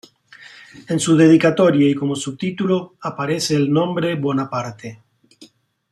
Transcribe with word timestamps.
En 0.87 0.99
su 0.99 1.15
dedicatoria 1.15 1.87
y 1.87 1.93
como 1.93 2.15
subtítulo 2.15 2.95
aparece 3.01 3.55
el 3.55 3.71
nombre 3.71 4.15
"Bonaparte". 4.15 4.99